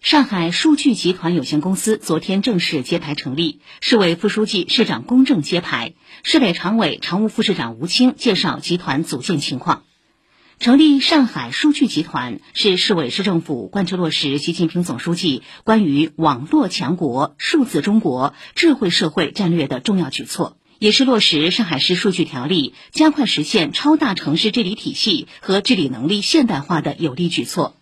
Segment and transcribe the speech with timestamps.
[0.00, 5.92] 上海数据集团有限公司昨天正式揭牌成立，市委副书记、市长龚正揭牌，
[6.22, 9.82] 市委常委、常务副市长吴清介绍集团组建情况。
[10.58, 27.76] 成立上海数据集团是市委市政府贯彻落实习近平总书记关于网络强国、数字中国、智慧社会战略的重要举措，也是落实上海市数据条例、加快实现超大城市治理体系和治理能力现代化的有力举措。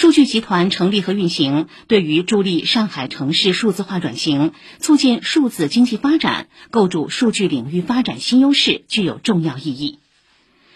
[0.00, 9.98] 数据集团成立和运行，对于助力上海城市数字化转型、促进数字经济发展、构筑数据领域发展新优势，具有重要意义。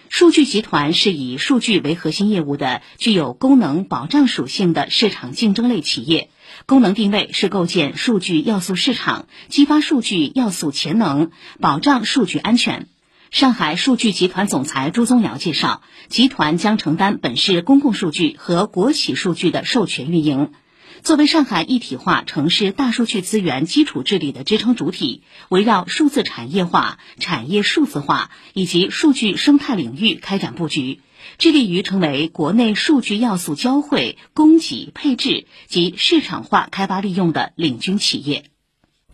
[0.08, 6.28] 数据集团是以数据为核心业务的具有功能保障属性的市场竞争类企业，
[6.66, 12.88] 功能定位是构建数据要素市场，激发数据要素潜能，保障数据安全。
[13.32, 20.52] 上海数据集团总裁朱宗尧介绍，集团将承担本市公共数据和国企数据的授权运营。
[21.00, 31.00] 作为上海一体化城市大数据资源基础治理的支撑主体，围绕数字产业化、产业数字化以及数据生态领域开展布局，
[31.38, 38.44] 致力于成为国内数据要素交汇、供给、配置及市场化开发利用的领军企业。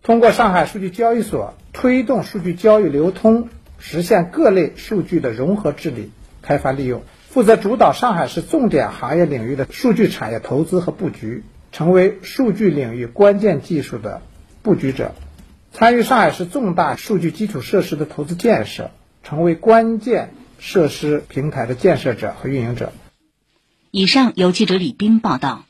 [0.02, 3.48] 通过上海数据交易所推动数据交易流通。
[3.78, 6.10] 实现各类数据的融合治理、
[6.42, 14.22] 开发利用，负责主导上海市重点行业领域的数据产业投资和布局，成为数据领域关键技术的
[14.62, 15.14] 布局者，
[15.72, 18.90] 参与上海市重大数据基础设施的投资建设，
[19.22, 22.92] 成为关键设施平台的建设者和运营者。
[23.90, 25.67] 以上由记者李斌报道。